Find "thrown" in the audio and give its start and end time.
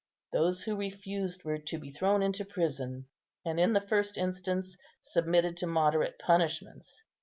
1.91-2.23